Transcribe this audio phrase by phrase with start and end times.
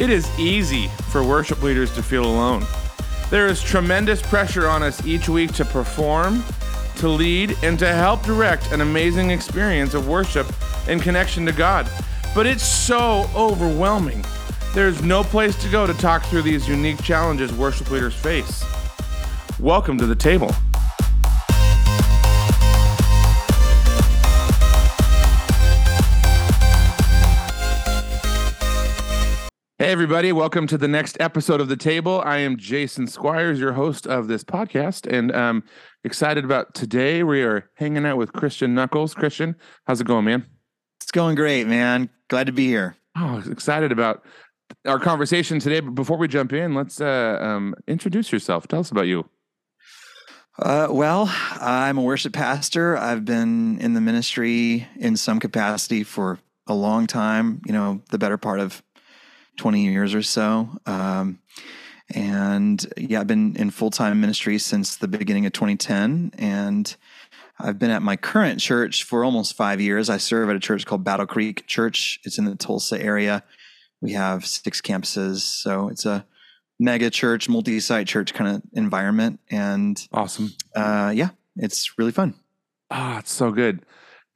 [0.00, 2.64] It is easy for worship leaders to feel alone.
[3.28, 6.42] There is tremendous pressure on us each week to perform,
[6.96, 10.46] to lead, and to help direct an amazing experience of worship
[10.88, 11.86] in connection to God.
[12.34, 14.24] But it's so overwhelming.
[14.72, 18.64] There's no place to go to talk through these unique challenges worship leaders face.
[19.58, 20.50] Welcome to the table.
[29.80, 32.20] Hey, everybody, welcome to the next episode of The Table.
[32.22, 35.64] I am Jason Squires, your host of this podcast, and I'm
[36.04, 37.22] excited about today.
[37.22, 39.14] We are hanging out with Christian Nuckels.
[39.14, 39.56] Christian,
[39.86, 40.44] how's it going, man?
[41.00, 42.10] It's going great, man.
[42.28, 42.94] Glad to be here.
[43.16, 44.22] Oh, excited about
[44.84, 45.80] our conversation today.
[45.80, 48.68] But before we jump in, let's uh, um, introduce yourself.
[48.68, 49.30] Tell us about you.
[50.58, 52.98] Uh, well, I'm a worship pastor.
[52.98, 58.18] I've been in the ministry in some capacity for a long time, you know, the
[58.18, 58.82] better part of
[59.60, 60.70] 20 years or so.
[60.86, 61.38] Um,
[62.14, 66.32] and yeah, I've been in full time ministry since the beginning of 2010.
[66.38, 66.96] And
[67.58, 70.08] I've been at my current church for almost five years.
[70.08, 72.20] I serve at a church called Battle Creek Church.
[72.24, 73.44] It's in the Tulsa area.
[74.00, 75.40] We have six campuses.
[75.40, 76.24] So it's a
[76.78, 79.40] mega church, multi site church kind of environment.
[79.50, 80.54] And awesome.
[80.74, 82.32] Uh, yeah, it's really fun.
[82.90, 83.84] Ah, oh, it's so good.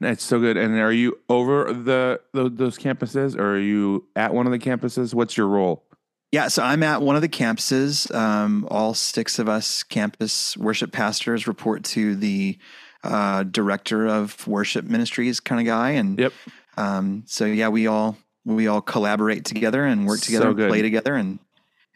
[0.01, 0.57] It's so good.
[0.57, 4.59] And are you over the, the those campuses, or are you at one of the
[4.59, 5.15] campuses?
[5.15, 5.85] What's your role?
[6.33, 8.13] Yeah, so I'm at one of the campuses.
[8.13, 12.59] Um, all six of us campus worship pastors report to the
[13.05, 16.33] uh, director of worship ministries kind of guy, and yep.
[16.77, 20.83] Um, so yeah, we all we all collaborate together and work together, so and play
[20.83, 21.39] together, and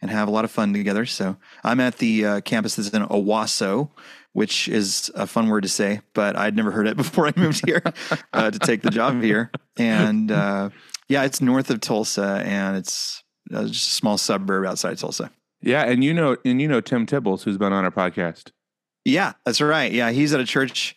[0.01, 1.05] and have a lot of fun together.
[1.05, 3.89] So I'm at the uh, campus that's in Owasso,
[4.33, 7.65] which is a fun word to say, but I'd never heard it before I moved
[7.65, 7.83] here
[8.33, 9.51] uh, to take the job here.
[9.77, 10.69] And uh,
[11.07, 15.31] yeah, it's north of Tulsa, and it's uh, just a small suburb outside Tulsa.
[15.61, 18.51] Yeah, and you know, and you know Tim Tibbles, who's been on our podcast.
[19.05, 19.91] Yeah, that's right.
[19.91, 20.95] Yeah, he's at a church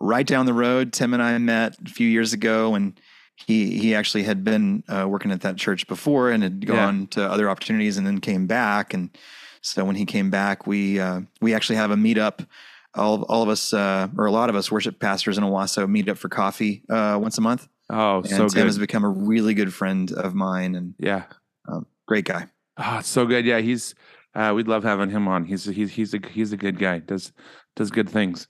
[0.00, 0.92] right down the road.
[0.92, 3.00] Tim and I met a few years ago, and
[3.36, 7.06] he he actually had been uh, working at that church before and had gone yeah.
[7.10, 8.92] to other opportunities, and then came back.
[8.92, 9.16] And
[9.62, 12.46] so when he came back, we uh, we actually have a meetup
[12.94, 16.08] all all of us uh, or a lot of us worship pastors in Owasso meet
[16.08, 17.68] up for coffee uh, once a month.
[17.90, 18.66] Oh, and so Tim good.
[18.66, 21.24] has become a really good friend of mine, and yeah,
[21.68, 22.48] um, great guy.
[22.78, 23.44] Oh, so good.
[23.44, 23.94] Yeah, he's
[24.34, 25.44] uh, we'd love having him on.
[25.44, 26.98] He's he's he's a he's a good guy.
[27.00, 27.32] Does
[27.76, 28.48] does good things.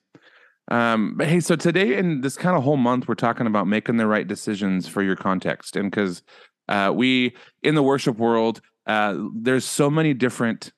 [0.70, 3.96] Um, but hey, so today in this kind of whole month, we're talking about making
[3.96, 6.22] the right decisions for your context, and because
[6.68, 10.72] uh, we in the worship world, uh, there's so many different.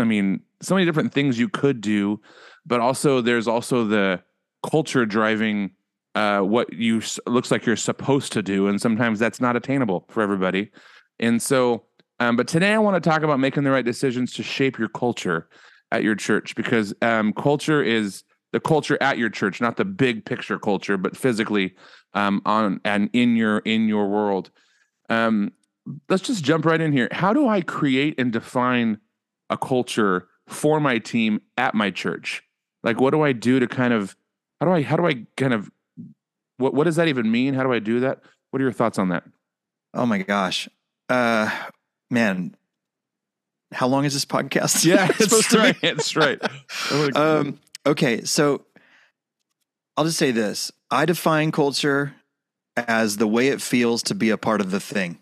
[0.00, 2.20] I mean, so many different things you could do
[2.68, 4.22] but also there's also the
[4.68, 5.70] culture driving
[6.14, 10.22] uh, what you looks like you're supposed to do, and sometimes that's not attainable for
[10.22, 10.70] everybody.
[11.18, 11.84] And so,
[12.20, 14.88] um, but today I want to talk about making the right decisions to shape your
[14.88, 15.48] culture
[15.90, 20.24] at your church because um, culture is the culture at your church, not the big
[20.24, 21.74] picture culture, but physically
[22.14, 24.50] um, on and in your in your world.
[25.08, 25.52] Um,
[26.08, 27.08] let's just jump right in here.
[27.12, 28.98] How do I create and define
[29.50, 32.42] a culture for my team at my church?
[32.82, 34.16] Like, what do I do to kind of
[34.60, 35.70] how do I how do I kind of
[36.56, 37.54] what what does that even mean?
[37.54, 38.20] How do I do that?
[38.50, 39.24] What are your thoughts on that?
[39.94, 40.68] Oh my gosh,
[41.08, 41.50] uh,
[42.10, 42.56] man,
[43.72, 44.84] how long is this podcast?
[44.84, 45.76] Yeah, it's right.
[45.82, 46.40] It's right.
[47.16, 48.64] um, okay, so
[49.96, 52.14] I'll just say this: I define culture
[52.76, 55.18] as the way it feels to be a part of the thing.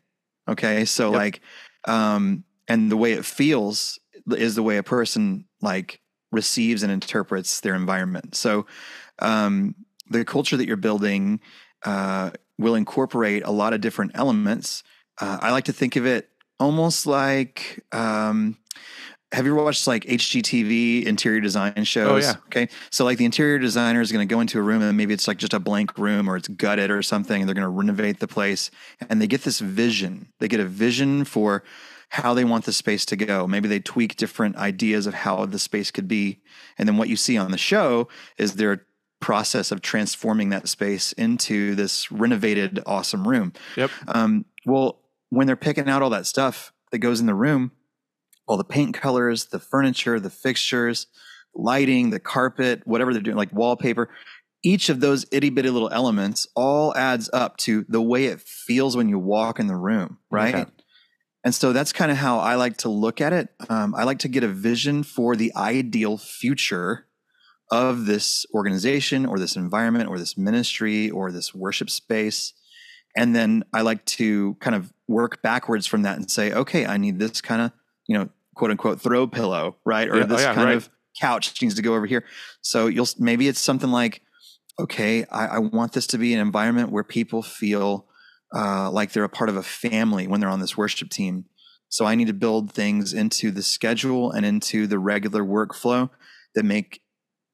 [0.48, 1.18] Okay, so yep.
[1.18, 1.40] like,
[1.86, 3.98] um, and the way it feels
[4.30, 6.00] is the way a person like
[6.32, 8.34] receives and interprets their environment.
[8.34, 8.66] So,
[9.20, 9.74] um,
[10.08, 11.40] the culture that you're building
[11.84, 14.82] uh, will incorporate a lot of different elements.
[15.20, 16.28] Uh, I like to think of it
[16.60, 17.84] almost like.
[17.92, 18.58] Um,
[19.32, 22.08] have you ever watched like HGTV interior design shows?
[22.08, 22.36] Oh yeah.
[22.46, 22.68] Okay.
[22.90, 25.26] So like the interior designer is going to go into a room and maybe it's
[25.26, 28.20] like just a blank room or it's gutted or something, and they're going to renovate
[28.20, 28.70] the place,
[29.10, 30.28] and they get this vision.
[30.38, 31.64] They get a vision for
[32.08, 33.46] how they want the space to go.
[33.46, 36.40] Maybe they tweak different ideas of how the space could be.
[36.78, 38.08] And then what you see on the show
[38.38, 38.86] is their
[39.20, 43.52] process of transforming that space into this renovated, awesome room.
[43.76, 43.90] Yep.
[44.08, 45.00] Um, well,
[45.30, 47.72] when they're picking out all that stuff that goes in the room,
[48.46, 51.08] all the paint colors, the furniture, the fixtures,
[51.54, 54.08] lighting, the carpet, whatever they're doing, like wallpaper,
[54.62, 58.96] each of those itty bitty little elements all adds up to the way it feels
[58.96, 60.54] when you walk in the room, right?
[60.54, 60.70] Okay.
[61.46, 63.50] And so that's kind of how I like to look at it.
[63.68, 67.06] Um, I like to get a vision for the ideal future
[67.70, 72.52] of this organization or this environment or this ministry or this worship space.
[73.16, 76.96] and then I like to kind of work backwards from that and say, okay, I
[76.96, 77.70] need this kind of
[78.08, 80.08] you know quote unquote throw pillow, right?
[80.08, 80.76] Or Yeah, oh this yeah, kind right.
[80.76, 80.90] of
[81.20, 82.24] couch needs to go over here.
[82.60, 84.20] So you'll maybe it's something like,
[84.80, 88.06] okay, I, I want this to be an environment where people feel
[88.54, 91.46] uh, like they're a part of a family when they're on this worship team.
[91.88, 96.10] So I need to build things into the schedule and into the regular workflow
[96.54, 97.02] that make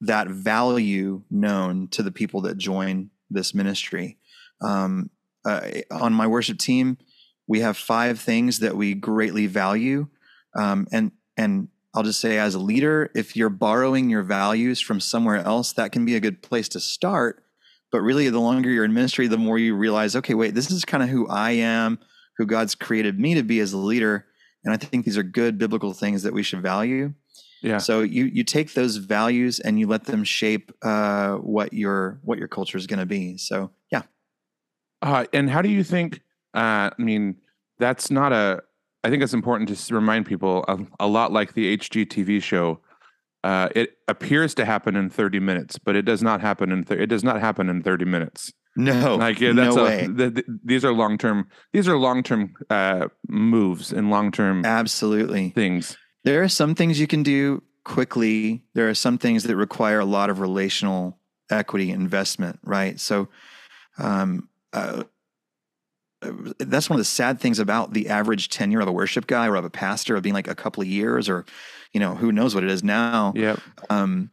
[0.01, 4.17] that value known to the people that join this ministry.
[4.61, 5.09] Um,
[5.45, 5.61] uh,
[5.91, 6.97] on my worship team,
[7.47, 10.07] we have five things that we greatly value,
[10.55, 14.99] um, and and I'll just say as a leader, if you're borrowing your values from
[14.99, 17.42] somewhere else, that can be a good place to start.
[17.93, 20.83] But really, the longer you're in ministry, the more you realize, okay, wait, this is
[20.83, 21.99] kind of who I am,
[22.37, 24.25] who God's created me to be as a leader.
[24.65, 27.13] And I think these are good biblical things that we should value.
[27.61, 27.77] Yeah.
[27.77, 32.39] So you you take those values and you let them shape uh, what your what
[32.39, 33.37] your culture is going to be.
[33.37, 34.01] So yeah,
[35.03, 36.21] Uh, and how do you think?
[36.53, 37.37] Uh, I mean,
[37.77, 38.63] that's not a.
[39.03, 42.79] I think it's important to remind people a, a lot like the HGTV show.
[43.43, 46.83] Uh, it appears to happen in 30 minutes, but it does not happen in.
[46.83, 48.53] Th- it does not happen in 30 minutes.
[48.75, 51.47] no, like yeah, that's no a, way, th- th- these are long term.
[51.73, 55.49] These are long term uh, moves and long term absolutely.
[55.49, 55.97] things.
[56.23, 58.63] There are some things you can do quickly.
[58.73, 61.19] There are some things that require a lot of relational
[61.49, 62.99] equity investment, right?
[62.99, 63.27] So,
[63.97, 65.03] um, uh,
[66.59, 69.55] that's one of the sad things about the average tenure of a worship guy or
[69.55, 71.45] of a pastor of being like a couple of years or,
[71.91, 73.33] you know, who knows what it is now.
[73.35, 73.57] Yeah.
[73.89, 74.31] Um,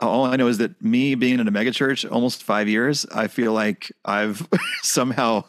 [0.00, 3.52] all I know is that me being in a megachurch almost five years, I feel
[3.52, 4.46] like I've
[4.82, 5.44] somehow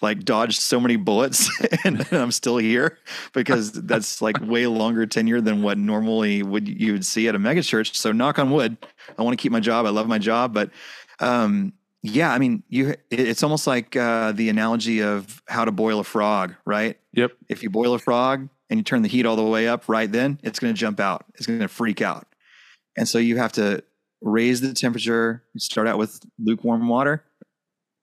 [0.00, 1.48] like dodged so many bullets
[1.84, 2.98] and I'm still here
[3.32, 7.38] because that's like way longer tenure than what normally would you would see at a
[7.38, 7.94] megachurch.
[7.94, 8.76] So knock on wood,
[9.16, 9.86] I want to keep my job.
[9.86, 10.70] I love my job, but
[11.20, 16.00] um, yeah, I mean, you it's almost like uh, the analogy of how to boil
[16.00, 16.98] a frog, right?
[17.12, 17.32] Yep.
[17.48, 20.10] If you boil a frog and you turn the heat all the way up right
[20.10, 21.24] then, it's going to jump out.
[21.34, 22.26] It's going to freak out.
[22.96, 23.84] And so you have to
[24.20, 27.24] raise the temperature, you start out with lukewarm water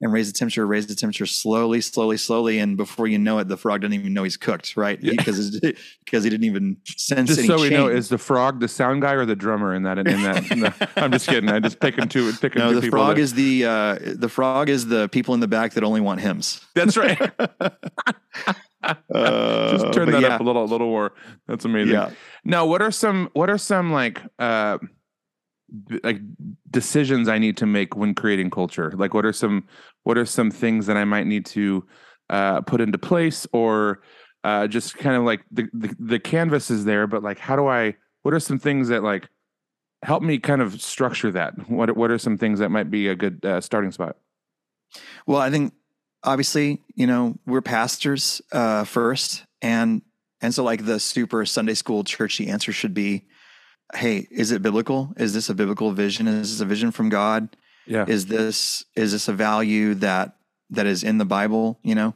[0.01, 2.59] and raise the temperature, raise the temperature slowly, slowly, slowly.
[2.59, 4.99] And before you know it, the frog doesn't even know he's cooked, right?
[4.99, 7.99] Because, it's, because he didn't even sense Just any so we know, change.
[7.99, 9.97] is the frog the sound guy or the drummer in that?
[9.97, 10.73] In that, no,
[11.03, 11.49] I'm just kidding.
[11.49, 12.31] I'm just picking two.
[12.33, 15.47] Picking no, two the frog is the uh, the frog is the people in the
[15.47, 16.65] back that only want hymns.
[16.75, 17.19] That's right.
[17.51, 17.69] Uh,
[19.71, 21.11] just turn that yeah, up a little, a little more.
[21.47, 21.93] That's amazing.
[21.93, 22.11] Yeah,
[22.45, 24.77] Now, what are some what are some like uh
[26.03, 26.19] like
[26.69, 28.93] decisions I need to make when creating culture?
[28.95, 29.67] Like what are some
[30.03, 31.85] what are some things that I might need to
[32.29, 34.01] uh put into place or
[34.43, 37.67] uh just kind of like the, the the canvas is there, but like how do
[37.67, 39.27] I what are some things that like
[40.03, 41.69] help me kind of structure that?
[41.69, 44.15] What what are some things that might be a good uh, starting spot?
[45.25, 45.73] Well, I think
[46.23, 50.01] obviously, you know, we're pastors uh, first, and
[50.41, 53.25] and so like the super Sunday school churchy answer should be,
[53.93, 55.13] hey, is it biblical?
[55.17, 56.27] Is this a biblical vision?
[56.27, 57.55] Is this a vision from God?
[57.89, 58.05] Yeah.
[58.07, 60.37] Is this is this a value that
[60.69, 61.79] that is in the Bible?
[61.83, 62.13] You know,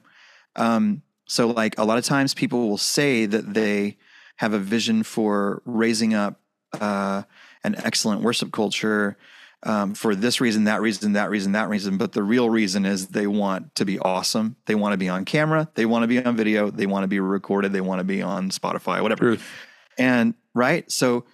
[0.55, 3.97] um, so like a lot of times people will say that they
[4.37, 6.39] have a vision for raising up
[6.79, 7.23] uh,
[7.63, 9.17] an excellent worship culture
[9.63, 11.97] um, for this reason, that reason, that reason, that reason.
[11.97, 14.57] But the real reason is they want to be awesome.
[14.65, 15.69] They want to be on camera.
[15.75, 16.69] They want to be on video.
[16.69, 17.73] They want to be recorded.
[17.73, 19.21] They want to be on Spotify, whatever.
[19.21, 19.49] Truth.
[19.97, 21.25] And right, so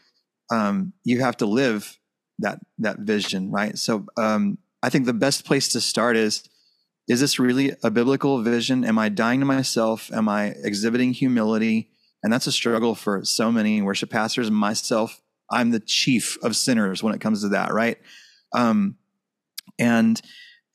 [0.52, 1.99] um, you have to live
[2.40, 3.78] that that vision, right?
[3.78, 6.44] So um, I think the best place to start is:
[7.08, 8.84] Is this really a biblical vision?
[8.84, 10.12] Am I dying to myself?
[10.12, 11.92] Am I exhibiting humility?
[12.24, 14.52] And that's a struggle for so many worship pastors.
[14.52, 17.98] Myself, I'm the chief of sinners when it comes to that, right?
[18.54, 18.98] Um,
[19.78, 20.22] and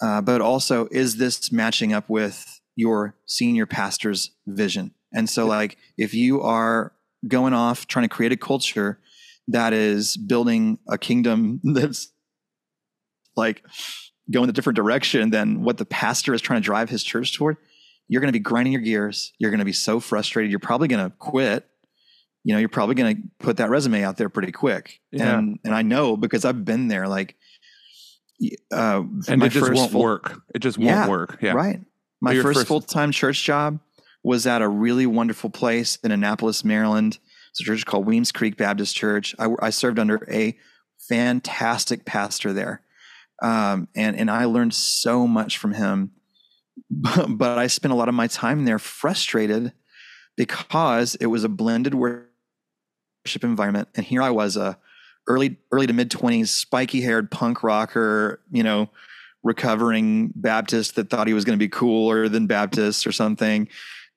[0.01, 4.93] uh, but also, is this matching up with your senior pastor's vision?
[5.13, 6.93] And so, like, if you are
[7.27, 8.99] going off trying to create a culture
[9.49, 12.13] that is building a kingdom that's
[13.37, 13.65] like
[14.31, 17.57] going a different direction than what the pastor is trying to drive his church toward,
[18.09, 19.33] you're going to be grinding your gears.
[19.39, 20.51] You're going to be so frustrated.
[20.51, 21.67] You're probably going to quit.
[22.43, 25.01] You know, you're probably going to put that resume out there pretty quick.
[25.11, 25.39] Yeah.
[25.39, 27.09] And and I know because I've been there.
[27.09, 27.37] Like,
[28.71, 30.41] uh, And it just won't full- work.
[30.55, 31.39] It just won't work.
[31.41, 31.53] Yeah.
[31.53, 31.81] Right.
[32.21, 33.81] My first, first- full time church job
[34.23, 37.19] was at a really wonderful place in Annapolis, Maryland.
[37.55, 39.33] It's a church called Weems Creek Baptist Church.
[39.39, 40.59] I, I served under a
[40.99, 42.83] fantastic pastor there.
[43.41, 46.11] Um, and, and I learned so much from him.
[46.91, 49.73] But, but I spent a lot of my time there frustrated
[50.37, 52.27] because it was a blended worship
[53.45, 53.87] environment.
[53.95, 54.77] And here I was, a
[55.29, 58.91] early, early to mid 20s, spiky haired punk rocker, you know,
[59.45, 63.69] recovering Baptist that thought he was going to be cooler than Baptist or something,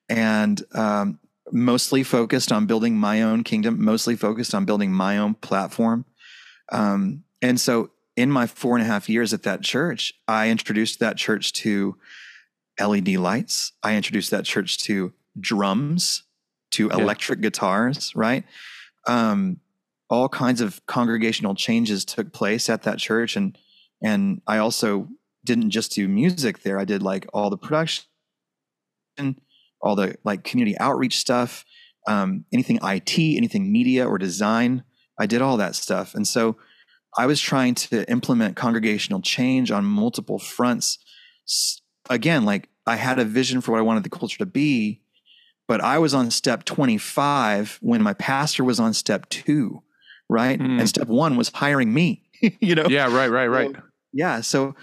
[0.08, 1.20] and um,
[1.52, 6.04] mostly focused on building my own kingdom, mostly focused on building my own platform.
[6.70, 10.98] Um, and so, in my four and a half years at that church, I introduced
[11.00, 11.96] that church to
[12.80, 13.72] LED lights.
[13.82, 16.24] I introduced that church to drums,
[16.72, 16.94] to Yeah.
[16.94, 18.44] electric guitars, right?
[19.06, 19.60] Um,
[20.10, 23.56] all kinds of congregational changes took place at that church, and
[24.02, 25.08] and I also
[25.44, 26.78] didn't just do music there.
[26.78, 28.04] I did like all the production,
[29.80, 31.64] all the like community outreach stuff,
[32.06, 34.84] um, anything IT, anything media or design.
[35.18, 36.56] I did all that stuff, and so
[37.16, 40.98] I was trying to implement congregational change on multiple fronts.
[42.10, 45.00] Again, like I had a vision for what I wanted the culture to be,
[45.66, 49.82] but I was on step 25 when my pastor was on step two,
[50.28, 50.58] right?
[50.58, 50.80] Mm.
[50.80, 52.22] And step one was hiring me,
[52.60, 52.86] you know?
[52.88, 53.74] Yeah, right, right, right.
[53.74, 53.82] So,
[54.12, 54.40] yeah.
[54.40, 54.74] So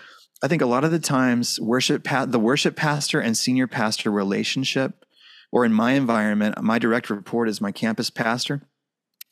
[0.43, 4.11] I think a lot of the times worship pa- the worship pastor and senior pastor
[4.11, 5.05] relationship,
[5.51, 8.61] or in my environment, my direct report is my campus pastor,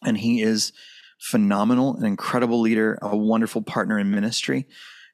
[0.05, 0.71] and he is
[1.19, 4.67] phenomenal, an incredible leader, a wonderful partner in ministry.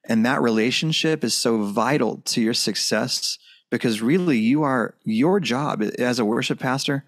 [0.07, 3.37] And that relationship is so vital to your success
[3.69, 7.05] because really you are your job as a worship pastor.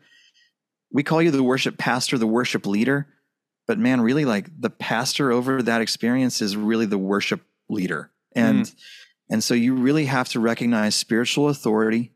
[0.91, 3.07] We call you the worship pastor, the worship leader,
[3.67, 8.11] but man, really like the pastor over that experience is really the worship leader.
[8.35, 8.75] And mm.
[9.29, 12.11] and so you really have to recognize spiritual authority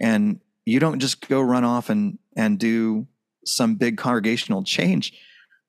[0.00, 3.06] and you don't just go run off and and do
[3.44, 5.12] some big congregational change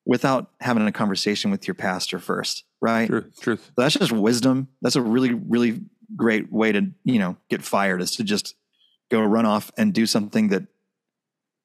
[0.06, 3.08] without having a conversation with your pastor first, right?
[3.08, 3.72] Truth, truth.
[3.76, 4.70] That's just wisdom.
[4.82, 5.82] That's a really, really
[6.16, 8.56] great way to, you know, get fired is to just
[9.10, 10.64] go run off and do something that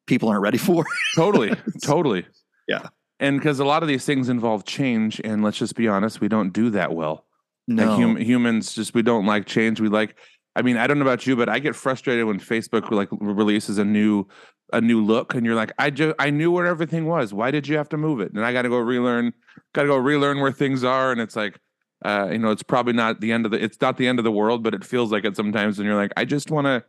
[0.06, 0.84] people aren't ready for.
[1.14, 2.26] Totally, totally.
[2.66, 2.88] Yeah.
[3.18, 6.28] And because a lot of these things involve change, and let's just be honest, we
[6.28, 7.26] don't do that well.
[7.70, 7.86] No.
[7.86, 9.80] Like hum- humans, just we don't like change.
[9.80, 10.16] We like.
[10.56, 13.78] I mean, I don't know about you, but I get frustrated when Facebook like releases
[13.78, 14.26] a new
[14.72, 17.32] a new look, and you're like, I just I knew where everything was.
[17.32, 18.32] Why did you have to move it?
[18.32, 19.32] And I got to go relearn.
[19.72, 21.58] Got to go relearn where things are, and it's like.
[22.02, 23.62] Uh, you know, it's probably not the end of the.
[23.62, 25.78] It's not the end of the world, but it feels like it sometimes.
[25.78, 26.82] And you're like, I just want to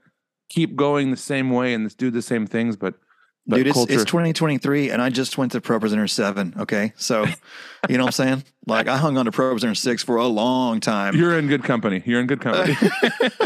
[0.48, 2.96] keep going the same way and do the same things, but
[3.52, 3.94] but Dude, it's, culture.
[3.94, 6.54] it's 2023 and I just went to Pro Presenter 7.
[6.58, 6.94] Okay.
[6.96, 7.26] So,
[7.90, 8.44] you know what I'm saying?
[8.66, 11.18] Like, I hung on to Pro Presenter 6 for a long time.
[11.18, 12.02] You're in good company.
[12.06, 12.78] You're in good company.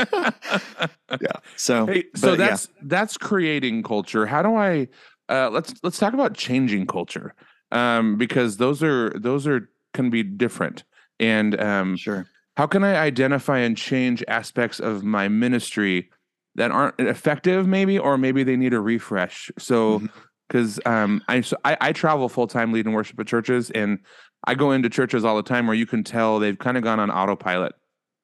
[1.09, 1.31] yeah.
[1.55, 2.47] So, hey, so but yeah.
[2.47, 4.27] that's that's creating culture.
[4.27, 4.89] How do I?
[5.27, 7.33] Uh, let's let's talk about changing culture,
[7.71, 10.83] um, because those are those are can be different.
[11.19, 12.27] And um, sure.
[12.57, 16.12] how can I identify and change aspects of my ministry
[16.55, 19.51] that aren't effective, maybe, or maybe they need a refresh?
[19.57, 20.01] So,
[20.47, 24.00] because um, I, so I I travel full time leading worship at churches, and
[24.45, 27.00] I go into churches all the time where you can tell they've kind of gone
[27.00, 27.74] on autopilot,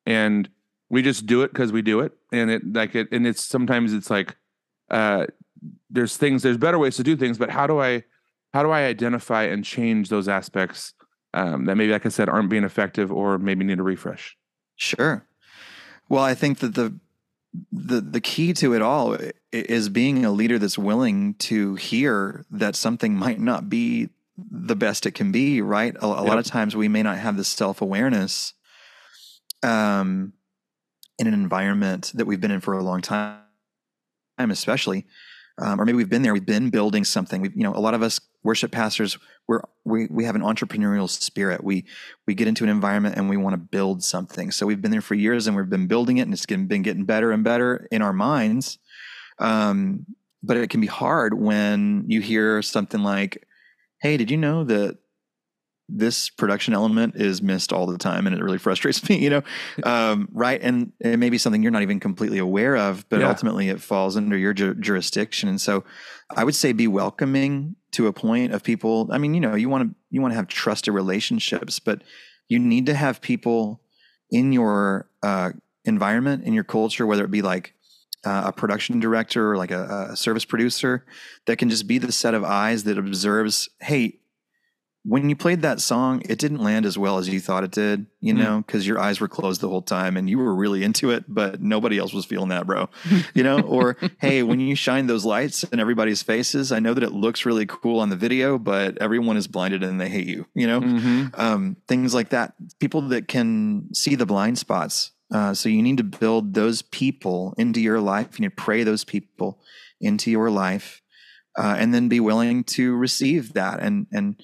[0.06, 0.50] and
[0.90, 3.94] we just do it because we do it, and it like it, and it's sometimes
[3.94, 4.36] it's like,
[4.90, 5.26] uh,
[5.90, 8.04] there's things, there's better ways to do things, but how do I,
[8.54, 10.94] how do I identify and change those aspects
[11.34, 14.38] um, that maybe, like I said, aren't being effective or maybe need a refresh?
[14.76, 15.26] Sure.
[16.10, 17.00] Well, I think that the
[17.72, 19.18] the the key to it all
[19.52, 25.06] is being a leader that's willing to hear that something might not be the best
[25.06, 25.62] it can be.
[25.62, 25.96] Right.
[25.96, 28.54] A, a lot of times we may not have the self awareness,
[29.64, 30.34] um,
[31.20, 33.38] in an environment that we've been in for a long time,
[34.40, 35.06] especially,
[35.60, 36.34] um, or maybe we've been there.
[36.34, 37.42] We've been building something.
[37.42, 39.18] We, you know, a lot of us worship pastors.
[39.48, 41.64] We're we we have an entrepreneurial spirit.
[41.64, 41.86] We
[42.28, 44.52] we get into an environment and we want to build something.
[44.52, 47.06] So we've been there for years and we've been building it and it's been getting
[47.06, 48.80] better and better in our minds.
[49.40, 50.06] Um,
[50.44, 53.48] but it can be hard when you hear something like,
[54.02, 54.98] "Hey, did you know that
[55.94, 59.42] this production element is missed all the time and it really frustrates me?" You know,
[59.84, 60.60] um, right?
[60.62, 63.30] And it may be something you're not even completely aware of, but Yeah.
[63.30, 65.50] ultimately it falls under your ju- jurisdiction.
[65.50, 65.84] And so,
[66.36, 69.10] I would say be welcoming to a point of people.
[69.12, 72.04] I mean, you know, you want to you want to have trusted relationships, but
[72.48, 73.82] you need to have people
[74.30, 75.52] in your uh,
[75.84, 77.74] environment, in your culture, whether it be like
[78.26, 81.06] uh, a production director or like a, a service producer,
[81.48, 83.68] that can just be the set of eyes that observes.
[83.82, 84.20] Hey,
[85.04, 88.06] when you played that song, it didn't land as well as you thought it did,
[88.20, 88.38] you Mm.
[88.38, 91.26] know, because your eyes were closed the whole time and you were really into it,
[91.28, 92.88] but nobody else was feeling that, bro.
[93.34, 97.04] you know, or hey, when you shine those lights in everybody's faces, I know that
[97.04, 100.46] it looks really cool on the video, but everyone is blinded and they hate you,
[100.54, 101.40] you know, Mhm.
[101.40, 102.54] um, things like that.
[102.80, 105.12] People that can see the blind spots.
[105.34, 108.38] Uh, so you need to build those people into your life.
[108.38, 109.62] You need to pray those people
[110.00, 111.02] into your life,
[111.58, 113.80] uh, and then be willing to receive that.
[113.80, 114.36] And and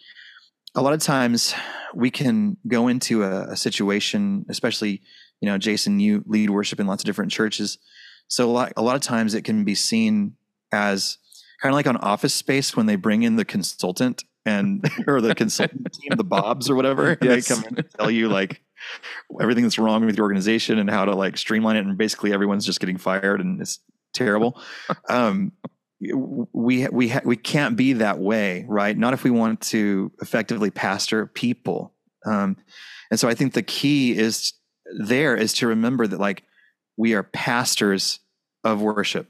[0.78, 1.54] a lot of times
[1.94, 5.02] we can go into a, a situation, especially
[5.42, 7.78] you know, Jason, you lead worship in lots of different churches.
[8.28, 10.36] So a lot, a lot of times it can be seen
[10.72, 11.18] as
[11.62, 15.36] kind of like on office space when they bring in the consultant and or the
[15.36, 17.18] consultant team, the Bobs or whatever.
[17.22, 17.48] Yes.
[17.48, 18.62] They come in and tell you like
[19.40, 21.86] everything that's wrong with your organization and how to like streamline it.
[21.86, 23.80] And basically everyone's just getting fired and it's
[24.14, 24.60] terrible.
[25.10, 25.52] um,
[26.00, 28.96] we we ha- we can't be that way, right?
[28.96, 31.94] Not if we want to effectively pastor people.
[32.26, 32.58] Um,
[33.10, 34.54] and so I think the key is
[35.00, 36.44] there is to remember that like
[36.98, 38.20] we are pastors
[38.64, 39.30] of worship.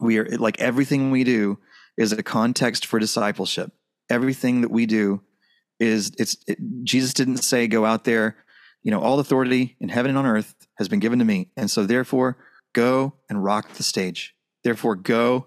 [0.00, 1.58] We are like everything we do
[1.96, 3.72] is a context for discipleship.
[4.10, 5.22] Everything that we do
[5.80, 8.36] is it's it, Jesus didn't say go out there,
[8.82, 11.50] you know, all authority in heaven and on earth has been given to me.
[11.56, 12.36] And so therefore
[12.74, 14.34] go and rock the stage.
[14.64, 15.46] Therefore go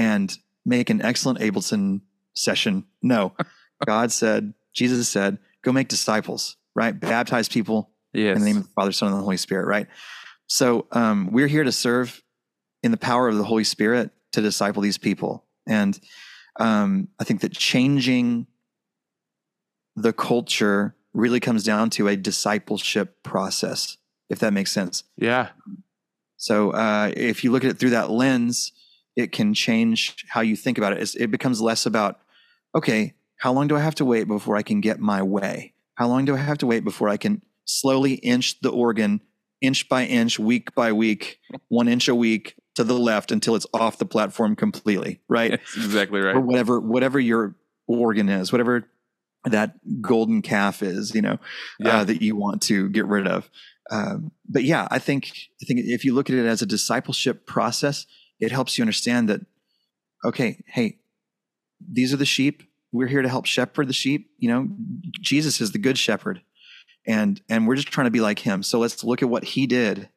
[0.00, 2.00] and make an excellent Ableton
[2.34, 2.84] session.
[3.02, 3.34] No.
[3.86, 6.98] God said, Jesus said, go make disciples, right?
[6.98, 8.34] Baptize people Yes.
[8.36, 9.86] in the name of the Father, Son, and the Holy Spirit, right?
[10.48, 12.22] So um, we're here to serve
[12.82, 15.44] in the power of the Holy Spirit to disciple these people.
[15.68, 15.98] And
[16.58, 18.46] um, I think that changing
[19.96, 23.96] the culture really comes down to a discipleship process,
[24.28, 25.04] if that makes sense.
[25.16, 25.48] yeah.
[26.36, 28.72] So uh, if you look at it through that lens,
[29.16, 31.00] it can change how you think about it.
[31.00, 32.20] It's, it becomes less about,
[32.74, 35.72] okay, how long do I have to wait before I can get my way?
[35.94, 39.20] How long do I have to wait before I can slowly inch the organ,
[39.60, 41.38] inch by inch, week by week,
[41.68, 45.50] one inch a week to the left until it's off the platform completely, right?
[45.50, 46.36] That's exactly right.
[46.36, 48.86] or whatever whatever your organ is, whatever
[49.44, 51.38] that golden calf is, you know,
[51.78, 51.98] Yeah.
[52.00, 53.50] uh, that you want to get rid of.
[53.90, 57.46] Um, but yeah, I think I think if you look at it as a discipleship
[57.46, 58.06] process,
[58.40, 59.40] it helps you understand that.
[60.24, 60.98] Okay, hey,
[61.80, 62.62] these are the sheep.
[62.92, 64.30] We're here to help shepherd the sheep.
[64.38, 64.68] You know,
[65.20, 66.42] Jesus is the good shepherd,
[67.06, 68.62] and and we're just trying to be like him.
[68.62, 70.08] So let's look at what he did,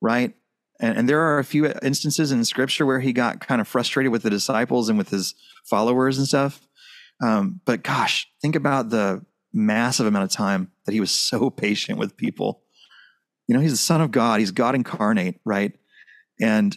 [0.00, 0.34] right?
[0.80, 4.12] And, and there are a few instances in Scripture where he got kind of frustrated
[4.12, 6.66] with the disciples and with his followers and stuff.
[7.24, 11.98] Um, but gosh, think about the massive amount of time that he was so patient
[11.98, 12.62] with people.
[13.48, 14.40] You know, he's the Son of God.
[14.40, 15.72] He's God incarnate, right?
[16.40, 16.76] And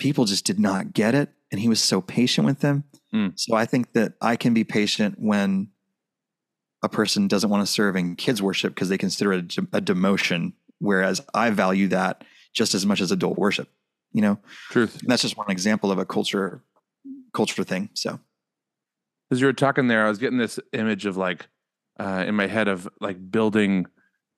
[0.00, 2.84] people just did not get it, and he was so patient with them.
[3.14, 3.38] Mm.
[3.38, 5.68] So I think that I can be patient when
[6.82, 9.80] a person doesn't want to serve in kids worship because they consider it a, a
[9.80, 13.68] demotion, whereas I value that just as much as adult worship.
[14.12, 14.38] You know,
[14.70, 15.02] Truth.
[15.02, 16.64] and that's just one example of a culture
[17.32, 17.90] culture thing.
[17.94, 18.18] So
[19.30, 21.46] as you were talking there, I was getting this image of like
[22.00, 23.86] uh, in my head of like building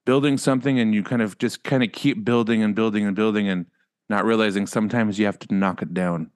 [0.05, 3.47] building something and you kind of just kind of keep building and building and building
[3.47, 3.65] and
[4.09, 6.31] not realizing sometimes you have to knock it down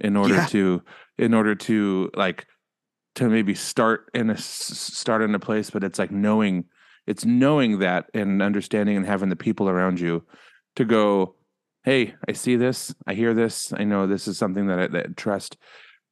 [0.00, 0.46] in order Yeah.
[0.46, 0.82] to
[1.18, 2.46] in order to like
[3.14, 6.64] to maybe start in a start in a place but it's like knowing
[7.06, 10.24] it's knowing that and understanding and having the people around you
[10.76, 11.36] to go
[11.84, 15.06] hey i see this i hear this i know this is something that i, that
[15.06, 15.56] I trust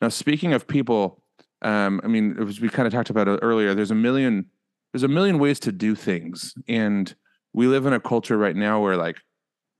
[0.00, 1.22] now speaking of people
[1.62, 3.74] um, I mean, it was, we kind of talked about it earlier.
[3.74, 4.46] There's a million,
[4.94, 7.14] there's a million ways to do things, and
[7.52, 9.18] we live in a culture right now where, like,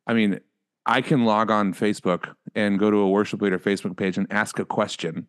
[0.07, 0.41] I mean,
[0.87, 4.59] I can log on Facebook and go to a worship leader Facebook page and ask
[4.59, 5.27] a question,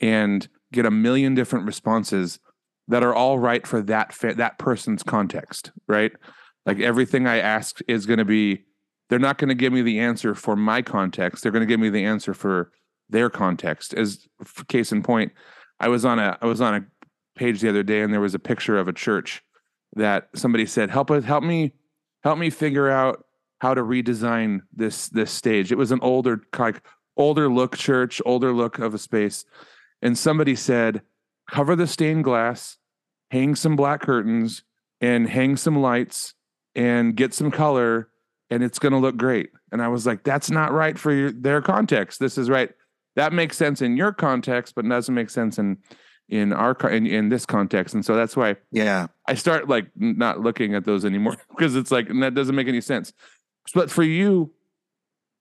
[0.00, 2.38] and get a million different responses
[2.88, 6.12] that are all right for that fa- that person's context, right?
[6.66, 8.64] Like everything I ask is going to be,
[9.08, 11.42] they're not going to give me the answer for my context.
[11.42, 12.70] They're going to give me the answer for
[13.08, 13.94] their context.
[13.94, 14.26] As
[14.68, 15.32] case in point,
[15.80, 16.80] I was on a I was on a
[17.36, 19.42] page the other day and there was a picture of a church
[19.96, 21.72] that somebody said help us help me
[22.22, 23.24] help me figure out
[23.58, 25.72] how to redesign this this stage.
[25.72, 26.82] It was an older like
[27.16, 29.44] older look church, older look of a space,
[30.02, 31.02] and somebody said
[31.50, 32.78] cover the stained glass,
[33.30, 34.64] hang some black curtains,
[35.00, 36.34] and hang some lights
[36.74, 38.08] and get some color,
[38.50, 39.50] and it's going to look great.
[39.70, 42.18] And I was like, that's not right for your, their context.
[42.18, 42.70] This is right
[43.16, 45.78] that makes sense in your context, but doesn't make sense in
[46.28, 47.94] in our in, in this context.
[47.94, 51.90] And so that's why yeah, I start like not looking at those anymore because it's
[51.90, 53.12] like and that doesn't make any sense.
[53.72, 54.52] But for you,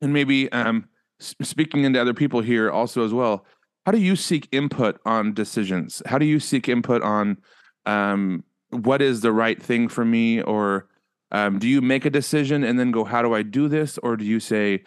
[0.02, 0.88] and maybe um,
[1.20, 3.46] speaking into other people here also as well,
[3.86, 6.02] how do you seek input on decisions?
[6.06, 7.38] How do you seek input on
[7.86, 10.88] um, what is the right thing for me, or
[11.32, 14.16] um, do you make a decision and then go, "How do I do this?" Or
[14.16, 14.84] do you say,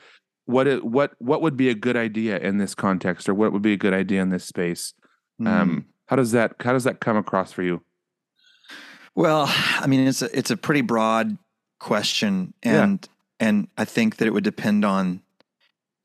[0.46, 3.62] "What i- what what would be a good idea in this context, or what would
[3.62, 4.94] be a good idea in this space?"
[5.40, 5.46] Mm.
[5.46, 7.82] Um, how does that how does that come across for you?
[9.14, 11.36] Well, I mean, it's a, it's a pretty broad
[11.80, 13.06] question, and
[13.38, 15.22] and I think that it would depend on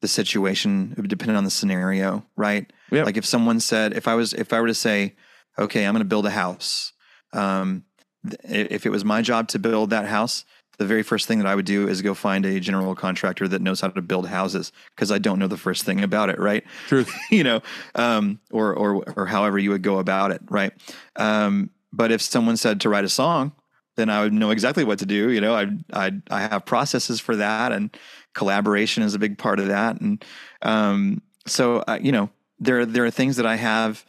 [0.02, 0.94] the situation.
[0.98, 2.72] It would depend on the scenario, right?
[2.92, 3.06] Yep.
[3.06, 5.16] Like if someone said, if I was, if I were to say,
[5.58, 6.94] okay, I'm going to build a house.
[7.34, 7.86] Um,
[8.28, 10.46] th- if it was my job to build that house,
[10.78, 13.62] the very first thing that I would do is go find a general contractor that
[13.62, 16.64] knows how to build houses because I don't know the first thing about it, right?
[16.88, 17.14] Truth.
[17.30, 17.62] you know,
[17.94, 20.74] um, or or or however you would go about it, right?
[21.18, 23.52] Um, but if someone said to write a song,
[23.98, 25.30] then I would know exactly what to do.
[25.32, 27.96] You know, I I I have processes for that, and
[28.34, 30.24] collaboration is a big part of that, and
[30.62, 34.06] um, so uh, you know, there there are things that I have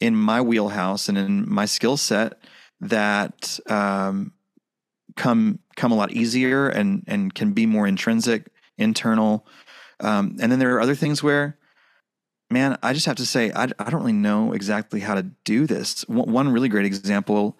[0.00, 2.38] in my wheelhouse and in my skill set
[2.80, 4.32] that um,
[5.16, 9.46] come come a lot easier and and can be more intrinsic, internal.
[10.00, 11.56] Um, and then there are other things where,
[12.50, 15.66] man, I just have to say I, I don't really know exactly how to do
[15.66, 16.06] this.
[16.08, 17.56] One, one really great example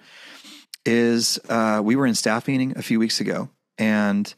[0.84, 4.32] is uh, we were in staff meeting a few weeks ago, and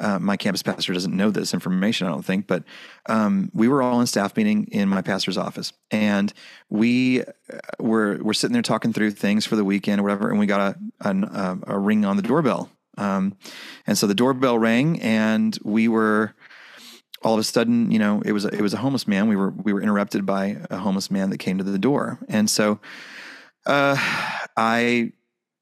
[0.00, 2.64] uh, my campus pastor doesn't know this information, I don't think, but
[3.06, 6.32] um, we were all in staff meeting in my pastor's office, and
[6.68, 7.24] we uh,
[7.78, 10.76] were were sitting there talking through things for the weekend or whatever, and we got
[11.02, 13.36] a a, uh, a ring on the doorbell, um,
[13.86, 16.34] and so the doorbell rang, and we were
[17.22, 19.28] all of a sudden, you know, it was a, it was a homeless man.
[19.28, 22.50] We were we were interrupted by a homeless man that came to the door, and
[22.50, 22.80] so
[23.66, 23.96] uh,
[24.56, 25.12] I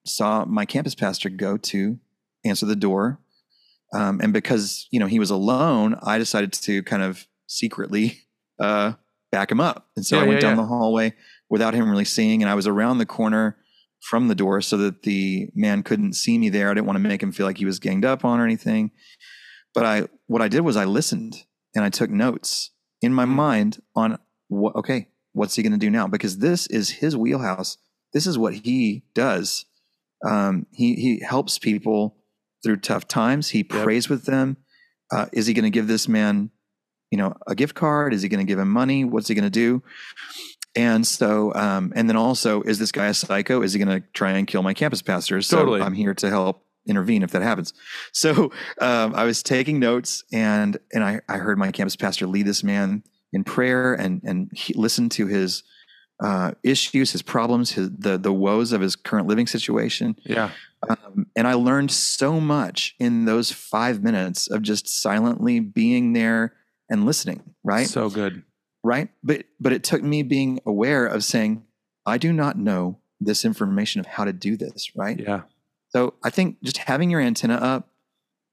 [0.06, 1.98] saw my campus pastor go to
[2.44, 3.20] answer the door
[3.92, 8.20] um, and because you know he was alone, I decided to kind of secretly
[8.60, 8.92] uh,
[9.32, 9.88] back him up.
[9.96, 10.62] And so Yeah, I went yeah, down yeah.
[10.62, 11.14] the hallway
[11.48, 13.56] without him really seeing, and I was around the corner
[14.08, 16.70] from the door so that the man couldn't see me there.
[16.70, 18.92] I didn't want to make him feel like he was ganged up on or anything.
[19.74, 22.70] But I, what I did was I listened and I took notes
[23.02, 23.28] in my Mhm.
[23.34, 24.74] mind on what.
[24.76, 26.06] Okay, what's he going to do now?
[26.06, 27.76] Because this is his wheelhouse.
[28.12, 29.66] This is what he does.
[30.26, 32.16] Um, he he helps people
[32.62, 33.48] through tough times.
[33.48, 34.56] He prays with them.
[35.10, 36.50] Uh, is he going to give this man,
[37.10, 38.12] you know, a gift card?
[38.12, 39.04] Is he going to give him money?
[39.04, 39.82] What's he going to do?
[40.76, 43.62] And so, um, and then also, is this guy a psycho?
[43.62, 45.42] Is he going to try and kill my campus pastor?
[45.42, 45.80] So Totally.
[45.80, 47.72] I'm here to help intervene if that happens.
[48.12, 52.46] So um, I was taking notes, and and I, I heard my campus pastor lead
[52.46, 53.02] this man
[53.32, 55.62] in prayer and and he listened to his
[56.22, 60.16] uh, issues, his problems, his the the woes of his current living situation.
[60.24, 60.50] Yeah.
[60.88, 66.54] Um, and I learned so much in those five minutes of just silently being there
[66.88, 67.42] and listening.
[67.62, 67.86] Right.
[67.86, 68.42] So good.
[68.82, 69.08] right.
[69.22, 71.64] But but it took me being aware of saying,
[72.06, 74.96] I do not know this information of how to do this.
[74.96, 75.20] Right.
[75.20, 75.42] Yeah.
[75.90, 77.88] So I think just having your antenna up.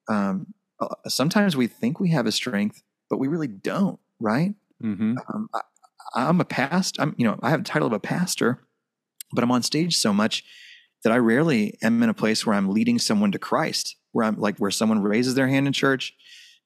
[0.09, 3.99] Um, uh, sometimes we think we have a strength, but we really don't.
[4.19, 4.53] Right.
[4.81, 5.49] hmm Um,
[6.17, 6.99] I'm a past.
[6.99, 8.59] I'm you know I have the title of a pastor,
[9.31, 10.43] but I'm on stage so much
[11.03, 14.39] that I rarely am in a place where I'm leading someone to Christ, where I'm
[14.39, 16.13] like where someone raises their hand in church,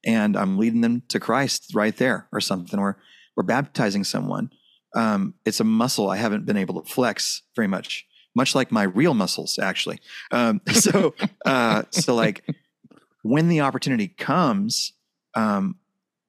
[0.04, 2.98] and I'm leading them to Christ right there or something, or
[3.36, 4.50] or baptizing someone.
[4.94, 8.84] Um, it's a muscle I haven't been able to flex very much, much like my
[8.84, 10.00] real muscles actually.
[10.30, 12.42] Um, so uh, so like
[13.22, 14.94] when the opportunity comes,
[15.34, 15.76] um,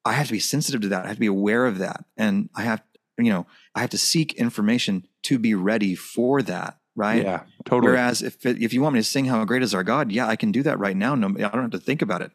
[0.04, 1.06] I have to be sensitive to that.
[1.06, 2.84] I have to be aware of that, and I have
[3.18, 3.46] you know
[3.76, 6.78] I have to seek information to be ready for that.
[6.96, 7.24] Right.
[7.24, 7.44] Yeah.
[7.66, 7.92] Totally.
[7.92, 10.28] Whereas if it, if you want me to sing how great is our God, yeah,
[10.28, 11.16] I can do that right now.
[11.16, 12.32] No, I don't have to think about it.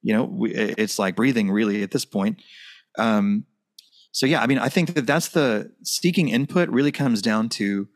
[0.00, 2.40] You know, we, it's like breathing really at this point.
[2.98, 3.44] Um,
[4.12, 7.88] so yeah, I mean, I think that that's the seeking input really comes down to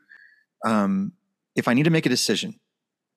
[0.65, 1.13] um,
[1.55, 2.59] if I need to make a decision,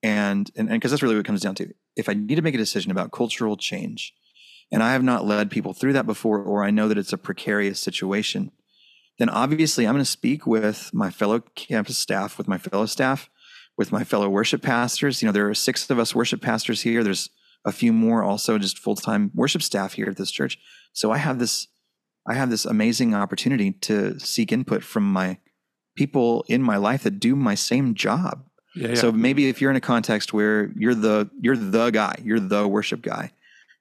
[0.03, 1.73] and and because that's really what it comes down to.
[1.95, 4.13] If I need to make a decision about cultural change,
[4.71, 7.17] and I have not led people through that before, or I know that it's a
[7.17, 8.51] precarious situation,
[9.17, 13.29] then obviously I'm going to speak with my fellow campus staff, with my fellow staff,
[13.77, 15.21] with my fellow worship pastors.
[15.21, 17.03] You know, there are six of us worship pastors here.
[17.03, 17.29] There's
[17.65, 20.57] a few more also just full time worship staff here at this church.
[20.93, 21.67] So I have this,
[22.27, 25.37] I have this amazing opportunity to seek input from my
[25.95, 28.45] people in my life that do my same job.
[28.75, 28.89] yeah.
[28.89, 28.95] Yeah.
[28.95, 32.67] So maybe if you're in a context where you're the you're the guy, you're the
[32.67, 33.31] worship guy,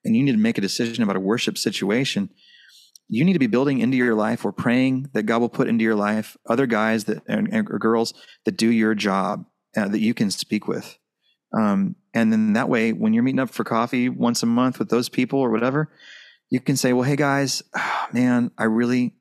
[0.05, 2.31] and you need to make a decision about a worship situation,
[3.08, 5.84] you need to be building into your life or praying that God will put into
[5.84, 8.14] your life other guys that and, and- or girls
[8.44, 10.98] that do your job uh, that you can speak with.
[11.56, 14.88] Um, and then that way, when you're meeting up for coffee once a month with
[14.88, 15.90] those people or whatever,
[16.50, 19.14] you can say, "Well, hey guys, ah, man, I really,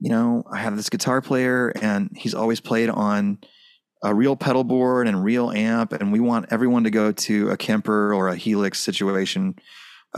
[0.00, 3.38] you know, I have this guitar player, and he's always played on."
[4.04, 7.56] a real pedal board and real amp, and we want everyone to go to a
[7.56, 9.56] Kemper or a Helix situation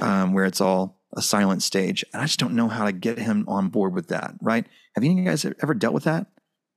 [0.01, 2.05] um, where it's all a silent stage.
[2.13, 4.35] And I just don't know how to get him on board with that.
[4.41, 4.67] Right?
[4.95, 6.27] Have you guys ever dealt with that?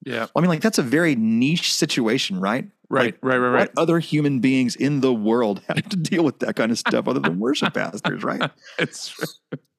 [0.06, 0.28] yeah.
[0.36, 2.68] I mean, like that's a very niche situation, right?
[2.90, 3.14] Right.
[3.14, 3.38] Like, right.
[3.38, 3.50] Right.
[3.52, 3.70] Right.
[3.78, 7.20] Other human beings in the world have to deal with that kind of stuff other
[7.20, 8.50] than worship pastors, right?
[8.80, 9.16] It's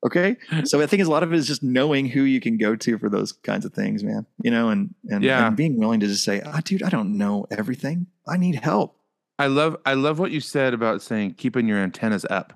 [0.04, 0.36] Okay.
[0.64, 2.98] So I think a lot of it is just knowing who you can go to
[2.98, 4.26] for those kinds of things, man.
[4.42, 5.46] You know, and and, Yeah.
[5.46, 8.06] and being willing to just say, ah, dude, I don't know everything.
[8.26, 8.96] I need help.
[9.38, 12.52] I love I love what you said about saying keeping your antennas up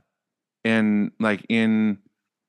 [0.67, 1.99] and like in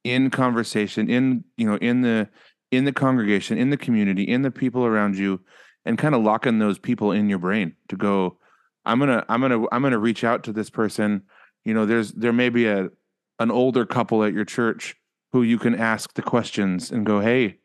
[0.04, 2.28] in conversation in you know in the
[2.72, 5.40] in the congregation in the community in the people around you
[5.86, 8.38] and kind of locking those people in your brain to go
[8.88, 11.24] I'm to I'm to I'm to reach out to this person.
[11.66, 12.90] You know there's there may be a
[13.40, 14.96] an older couple at your church
[15.34, 17.58] who you can ask the questions and go hey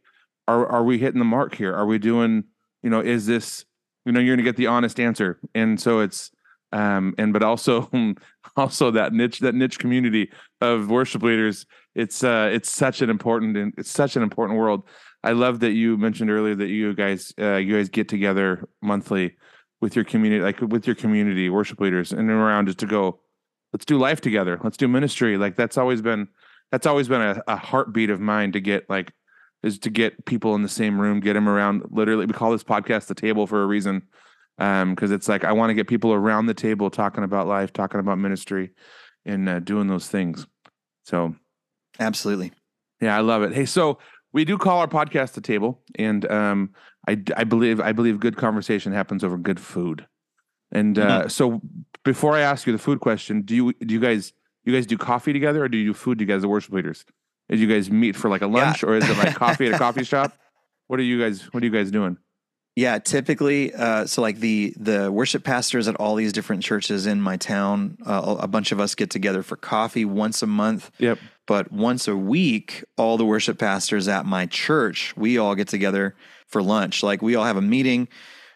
[0.49, 1.73] are are we hitting the mark here?
[1.73, 2.45] Are we doing
[2.83, 3.65] you know is this
[4.05, 5.39] you know you're to get the honest answer.
[5.55, 6.33] And so it's
[6.73, 7.89] um and but also
[8.57, 10.31] also that niche that niche community
[10.61, 14.85] of worship leaders it's uh it's such an important it's such an important world.
[15.25, 19.37] I love that you mentioned earlier that you guys uh you guys get together monthly
[19.81, 23.21] with your community like with your community worship leaders and around just to go
[23.73, 24.59] let's do life together.
[24.63, 25.37] Let's do ministry.
[25.37, 26.29] Like that's always been
[26.71, 29.13] that's always been a, a heartbeat of mine to get like
[29.63, 32.65] is to get people in the same room get them around literally we call this
[32.65, 34.03] podcast the table for a reason
[34.59, 37.73] um because it's like i want to get people around the table talking about life
[37.73, 38.71] talking about ministry
[39.25, 40.47] and uh, doing those things.
[41.05, 41.35] So
[41.99, 42.53] Absolutely.
[43.01, 43.53] yeah i love it.
[43.53, 43.99] Hey so
[44.33, 46.71] we do call our podcast the table and um
[47.09, 50.07] i i believe i believe good conversation happens over good food.
[50.71, 51.61] And uh so
[52.05, 54.33] before i ask you the food question do you do you guys
[54.65, 57.05] you guys do coffee together or do you do food together as worship leaders?
[57.49, 59.79] Do you guys meet for like a lunch or is it like coffee at a
[59.79, 60.33] coffee shop?
[60.89, 62.19] What are you guys what are you guys doing
[62.75, 67.21] Yeah, typically, uh, so like the the worship pastors at all these different churches in
[67.21, 70.91] my town, uh, a bunch of us get together for coffee once a month.
[70.99, 75.69] yep But once a week, all the worship pastors at my church, we all get
[75.69, 76.15] together
[76.47, 77.03] for lunch.
[77.03, 78.09] Like we all have a meeting.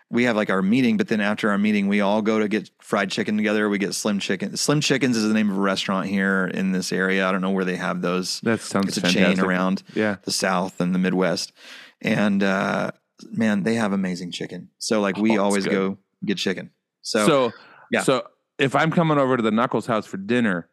[0.09, 2.71] We have like our meeting, but then after our meeting, we all go to get
[2.81, 3.69] fried chicken together.
[3.69, 4.57] We get Slim Chicken.
[4.57, 7.29] Slim Chickens is the name of a restaurant here in this area.
[7.29, 8.41] I don't know where they have those.
[8.43, 11.53] that sounds It's a fantastic chain around yeah the South and the Midwest.
[12.01, 12.93] And uh,
[13.31, 14.69] man, they have amazing chicken.
[14.79, 15.73] So like we Oh, always good.
[15.73, 16.71] go get chicken.
[17.03, 17.53] So, So,
[17.91, 18.03] yeah.
[18.03, 18.27] So
[18.59, 20.69] if I'm coming over to the Nuckels house for dinner,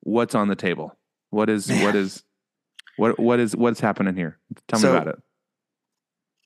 [0.00, 0.96] what's on the table?
[1.30, 1.84] What is Man.
[1.84, 2.22] what is
[2.96, 4.38] what what is what's happening here?
[4.68, 5.22] Tell So- me about it.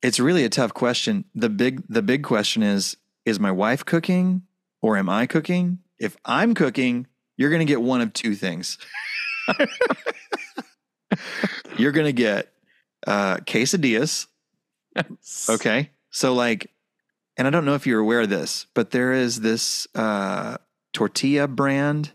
[0.03, 1.25] it's really a tough question.
[1.35, 4.43] The big the big question is is my wife cooking
[4.81, 5.81] or am I cooking?
[5.99, 8.79] If I'm cooking, you're going to get one of two things.
[11.77, 12.53] you're going to get
[13.07, 14.27] uh quesadillas,
[15.49, 15.91] okay?
[16.11, 16.71] So like
[17.37, 20.57] and I don't know if you're aware of this, but there is this uh
[20.93, 22.13] tortilla brand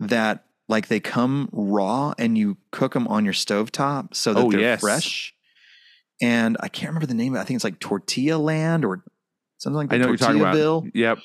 [0.00, 4.50] that like they come raw and you cook them on your stovetop so that Oh,
[4.50, 4.80] they're yes.
[4.80, 5.34] fresh.
[6.20, 7.42] And I can't remember the name of it.
[7.42, 9.02] I think it's like Tortilla Land or
[9.58, 9.94] something like that.
[9.94, 10.56] I know what you're talking about.
[10.56, 10.90] Tortillaville.
[10.94, 11.18] Yep.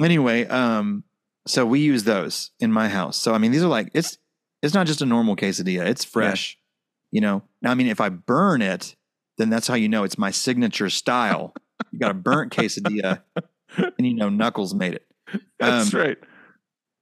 [0.00, 1.04] Anyway, um,
[1.46, 3.16] so we use those in my house.
[3.18, 4.16] So I mean, these are like it's
[4.62, 6.58] it's not just a normal quesadilla; it's fresh.
[7.10, 7.42] You know.
[7.60, 8.96] Now, I mean, if I burn it,
[9.38, 11.54] then that's how you know it's my signature style.
[11.92, 13.22] you got a burnt quesadilla,
[13.76, 15.06] and you know Nuckels made it.
[15.58, 16.18] That's Um, right.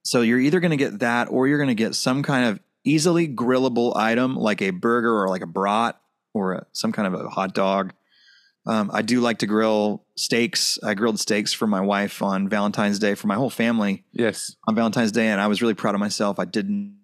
[0.03, 2.59] So you're either going to get that, or you're going to get some kind of
[2.83, 5.99] easily grillable item like a burger or like a brat
[6.33, 7.93] or a, some kind of a hot dog.
[8.65, 10.79] Um, I do like to grill steaks.
[10.83, 14.55] I grilled steaks for my wife on Valentine's Day for my whole family Yes.
[14.67, 16.39] on Valentine's Day, and I was really proud of myself.
[16.39, 16.97] I didn't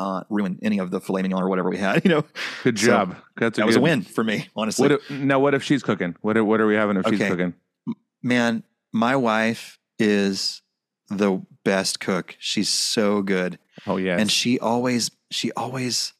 [0.00, 2.04] uh, ruin any of the filet mignon or whatever we had.
[2.04, 2.24] You know,
[2.64, 3.16] Good So, job.
[3.36, 4.84] That's a that was a win for me, honestly.
[4.88, 5.38] What if, now?
[5.38, 6.16] What if she's cooking?
[6.22, 7.54] What are, what are we having if she's cooking?
[8.22, 10.62] Man, my wife is
[11.08, 12.36] the best cook.
[12.38, 13.58] She's so good.
[13.86, 16.14] Oh yeah, and she always she always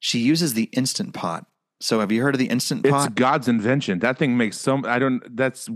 [0.00, 1.46] she uses the instant pot
[1.80, 3.06] so have you heard of the instant pot?
[3.06, 3.98] it's God's invention.
[3.98, 4.82] That thing makes so.
[4.86, 5.36] I don't.
[5.36, 5.68] That's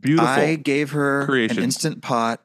[0.00, 0.28] beautiful.
[0.28, 1.58] i gave her creation.
[1.58, 2.42] an instant pot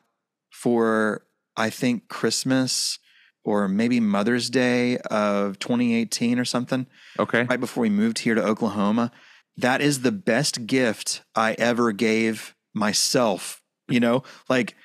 [0.52, 1.26] for
[1.58, 3.00] i think christmas
[3.44, 6.86] or maybe mother's day of 2018 or something
[7.20, 7.44] okay.
[7.44, 9.12] right before we moved here to oklahoma
[9.58, 14.76] that is the best gift i ever gave myself you know like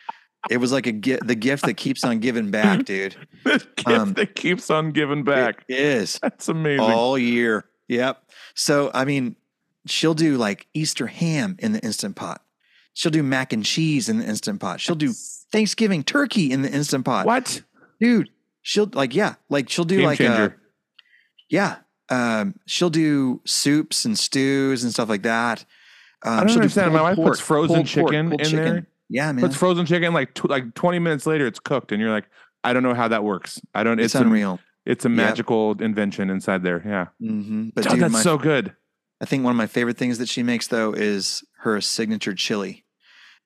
[0.51, 3.89] it was like a gift the gift that keeps on giving back dude The gift
[3.89, 5.65] Um, that keeps on giving back.
[5.69, 6.81] it is That's amazing.
[6.81, 7.65] all year.
[7.89, 8.23] Yep.
[8.55, 9.37] So I mean,
[9.87, 12.43] she'll do like Easter ham in the instant pot.
[12.95, 14.81] She'll do mac and cheese in the instant pot.
[14.81, 15.13] She'll do
[15.53, 17.27] Thanksgiving turkey in the instant pot.
[17.27, 17.63] what?
[18.01, 18.31] dude?
[18.69, 20.61] She'll like yeah, like she'll do Game like uh changer.
[21.49, 21.77] yeah.
[22.09, 25.65] Um, she'll do soups and stews and stuff like that.
[26.25, 26.93] Um, I don't she'll do understand.
[26.93, 28.87] My wife puts frozen pork, chicken pulled in there.
[29.09, 32.11] Yeah, man, Puts frozen chicken like tw- like twenty minutes later, it's cooked, and you're
[32.11, 32.25] like,
[32.65, 33.61] I don't know how that works.
[33.73, 34.01] I don't.
[34.01, 34.59] it's, It's, a, unreal.
[34.85, 35.17] It's a Yep.
[35.17, 36.83] magical invention inside there.
[36.85, 37.07] Yeah.
[37.25, 38.75] hmm But God, dude, that's my so good.
[39.21, 42.85] I think one of my favorite things that she makes though is her signature chili.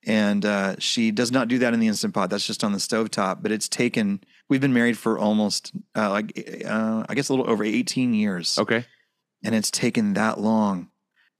[0.06, 2.30] And uh, she does not do that in the instant pot.
[2.30, 3.42] That's just on the stovetop.
[3.42, 4.20] But it's taken.
[4.50, 8.58] We've been married for almost uh, like uh, I guess a little over eighteen years,
[8.58, 8.84] Okay.
[9.44, 10.88] and it's taken that long.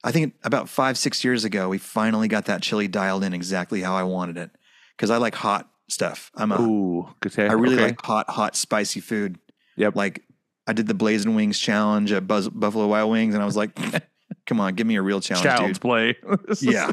[0.03, 3.83] I think about five six years ago, we finally got that chili dialed in exactly
[3.83, 4.51] how I wanted it.
[4.96, 6.31] because I like hot stuff.
[6.37, 7.38] I'm a Ooh, good.
[7.38, 7.85] I really okay.
[7.88, 9.38] like hot, hot, spicy food.
[9.77, 9.96] Yep.
[9.96, 10.23] Like
[10.66, 13.70] I did the Blazing Wings challenge at Buzz, Buffalo Wild Wings, and I was like,
[14.46, 16.16] "Come on, give me a real challenge, child's play.
[16.61, 16.92] Yeah.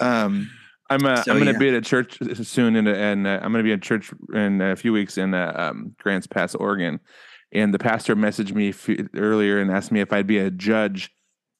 [0.00, 0.50] Um,
[0.90, 1.58] I'm uh, So, I'm going to yeah.
[1.58, 4.60] be at a church soon, and and uh, I'm going to be at church in
[4.60, 7.00] a few weeks in uh, um, Grants Pass, Oregon.
[7.52, 11.10] And the pastor messaged me f- earlier and asked me if I'd be a judge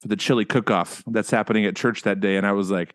[0.00, 2.36] for the chili cook-off that's happening at church that day.
[2.36, 2.94] And I was like,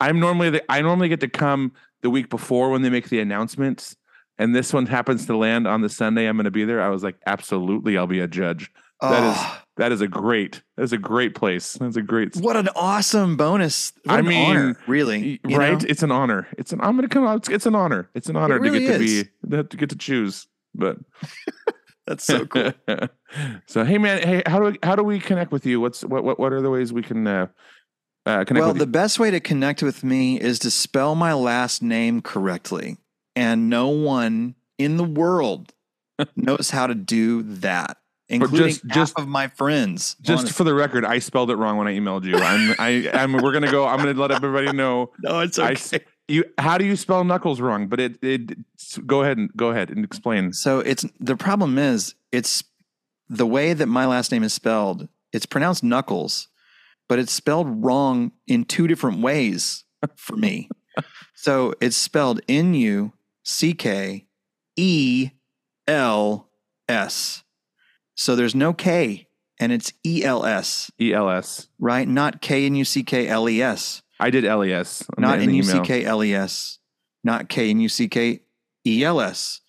[0.00, 3.20] I'm normally the, I normally get to come the week before when they make the
[3.20, 3.94] announcements,
[4.38, 6.26] and this one happens to land on the Sunday.
[6.26, 6.82] I'm going to be there.
[6.82, 8.72] I was like, absolutely, I'll be a judge.
[9.10, 10.62] That is- oh, That is a great.
[10.76, 11.74] That's a great place.
[11.74, 12.36] That's a great.
[12.36, 13.92] what an awesome bonus!
[14.04, 15.80] What I an mean, honor, really, right?
[15.80, 15.86] know?
[15.88, 16.46] It's an honor.
[16.58, 16.80] It's an.
[16.82, 17.38] I'm going to come out.
[17.38, 18.10] It's, it's an honor.
[18.14, 19.22] It's an honor really to get is.
[19.22, 20.46] to be to get to choose.
[20.74, 20.98] But
[22.06, 22.72] That's so cool.
[23.66, 25.80] so hey man, hey, how do we, how do we connect with you?
[25.80, 27.46] What's what what what are the ways we can uh,
[28.26, 31.82] uh connect well, the best way to connect with me is to spell my last
[31.82, 32.98] name correctly,
[33.36, 35.72] and no one in the world
[36.36, 37.98] knows how to do that,
[38.32, 40.16] including just- half just- of my friends.
[40.20, 40.52] Just honestly.
[40.52, 42.36] for the record, I spelled it wrong when I emailed you.
[42.36, 43.86] I'm I I'm we're gonna go.
[43.86, 45.10] I'm gonna let everybody know.
[45.22, 45.72] no, it's okay.
[45.72, 45.94] s-
[46.28, 47.88] You how do you spell knuckles wrong?
[47.88, 48.58] But it it
[49.06, 50.52] go ahead and go ahead and explain.
[50.52, 52.64] So it's the problem is it's
[53.28, 55.08] the way that my last name is spelled.
[55.32, 56.48] It's pronounced Knuckles,
[57.08, 59.84] but it's spelled wrong in two different ways
[60.16, 60.68] for me.
[61.34, 64.26] so it's spelled N U C K
[64.76, 65.30] E.
[68.22, 69.26] So there's no K
[69.58, 71.66] and it's E L S, E L S.
[71.80, 72.06] right?
[72.06, 74.02] Not K N U C K L E S.
[74.20, 75.02] I did L E S.
[75.16, 75.84] on Not the- in N the U C email.
[75.84, 76.78] K L E S.
[77.24, 78.42] Not K N U C K
[78.86, 79.60] E L S.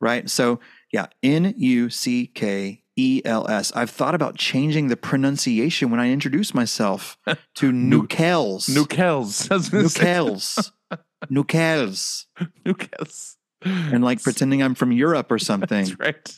[0.00, 0.28] Right?
[0.28, 0.60] So
[0.92, 3.72] yeah, N U C K E L S.
[3.74, 7.16] I've thought about changing the pronunciation when I introduce myself
[7.54, 8.68] to Nu- Nukels.
[8.68, 9.50] Nukels.
[9.50, 10.70] I was gonna say- Nukels.
[11.30, 12.26] Nukels.
[12.66, 13.36] Nukels.
[13.64, 15.84] And like pretending I'm from Europe or something.
[15.86, 16.36] That's right.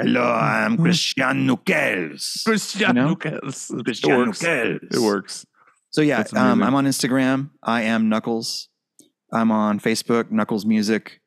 [0.00, 2.44] Hello, I'm Christian Nukels.
[2.44, 3.16] Christian know?
[3.16, 3.76] Nukels.
[3.76, 4.38] It Christian works.
[4.40, 4.94] Nukels.
[4.94, 5.46] It works.
[5.90, 6.62] So yeah, um.
[6.62, 7.50] I'm on Instagram.
[7.64, 8.68] I am Nuckels.
[9.32, 11.20] I'm on Facebook, Nuckels Music.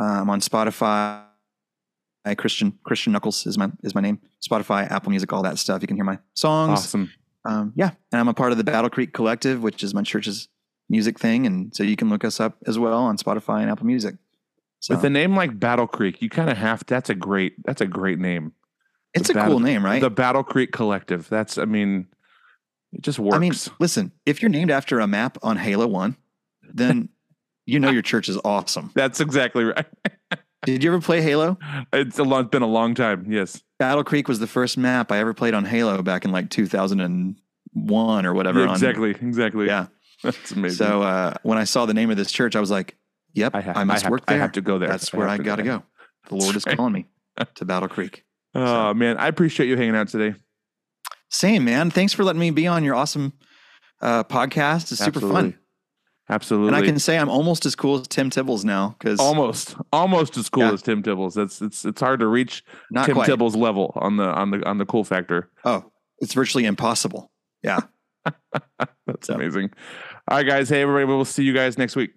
[0.00, 1.22] Uh, I'm on Spotify.
[2.24, 4.18] I, Christian Christian Nuckels is my is my name.
[4.42, 5.82] Spotify, Apple Music, all that stuff.
[5.82, 6.78] You can hear my songs.
[6.78, 7.12] Awesome.
[7.44, 10.48] Um, yeah, and I'm a part of the Battle Creek Collective, which is my church's
[10.88, 13.84] music thing, and so you can look us up as well on Spotify and Apple
[13.84, 14.14] Music.
[14.84, 16.84] So With a name like Battle Creek, you kind of have.
[16.86, 17.54] That's a great.
[17.64, 18.52] That's a great name.
[19.14, 20.02] it's the a Battle- cool name, right?
[20.02, 21.26] The Battle Creek Collective.
[21.30, 21.56] That's.
[21.56, 22.06] I mean,
[22.92, 23.34] it just works.
[23.34, 26.18] I mean, listen, if you're named after a map on Halo One,
[26.62, 27.08] then
[27.66, 28.90] you know your church is awesome.
[28.94, 29.86] that's exactly right.
[30.66, 31.56] Did you ever play Halo?
[31.94, 33.24] It's a long, been a long time.
[33.32, 33.62] Yes.
[33.78, 38.26] Battle Creek was the first map I ever played on Halo back in like 2001
[38.26, 38.60] or whatever.
[38.60, 39.10] Yeah, on- exactly.
[39.12, 39.66] Exactly.
[39.66, 39.86] yeah.
[40.22, 40.76] That's amazing.
[40.76, 42.96] So uh, when I saw the name of this church, I was like,
[43.34, 44.40] "Yep, I, I, must I have, work I there.
[44.42, 44.88] have to go there.
[44.88, 45.82] That's where I, got to go.
[46.28, 46.76] The Lord is right.
[46.76, 47.06] calling me
[47.56, 50.38] to Battle Creek." Oh man, I appreciate you hanging out today.
[51.30, 51.90] Same man.
[51.90, 53.32] Thanks for letting me be on your awesome
[54.00, 54.92] uh, podcast.
[54.92, 55.34] It's super Absolutely.
[55.52, 55.58] fun,
[56.30, 56.68] Absolutely.
[56.68, 60.36] and I can say I'm almost as cool as Tim Tibbles now because almost almost
[60.36, 60.72] as cool Yeah.
[60.72, 61.34] as Tim Tibbles.
[61.34, 63.28] That's it's it's hard to reach not Tim quite.
[63.28, 65.50] Tibbles level on the on the on the cool factor.
[65.64, 67.32] Oh, it's virtually impossible.
[67.64, 67.80] Yeah.
[69.06, 69.34] That's So.
[69.34, 69.70] amazing.
[70.28, 70.68] All right, guys.
[70.68, 71.04] Hey, everybody.
[71.06, 72.12] We'll see you guys next week.